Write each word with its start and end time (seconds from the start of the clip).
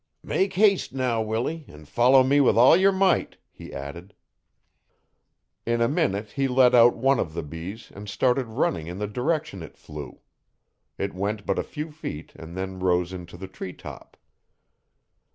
'Make 0.23 0.55
haste 0.55 0.93
now, 0.95 1.21
Willie, 1.21 1.63
and 1.67 1.87
follow 1.87 2.23
me 2.23 2.41
with 2.41 2.57
all 2.57 2.75
yer 2.75 2.91
might,' 2.91 3.37
he 3.51 3.71
added. 3.71 4.15
In 5.63 5.79
a 5.79 5.87
minute 5.87 6.31
he 6.31 6.47
let 6.47 6.73
out 6.73 6.95
one 6.97 7.19
of 7.19 7.35
the 7.35 7.43
bees, 7.43 7.91
and 7.93 8.09
started 8.09 8.47
running 8.47 8.87
in 8.87 8.97
the 8.97 9.05
direction 9.07 9.61
it 9.61 9.77
flew. 9.77 10.21
It 10.97 11.13
went 11.13 11.45
but 11.45 11.59
a 11.59 11.63
few 11.63 11.91
feet 11.91 12.33
and 12.35 12.57
then 12.57 12.79
rose 12.79 13.13
into 13.13 13.37
the 13.37 13.47
tree 13.47 13.73
top. 13.73 14.17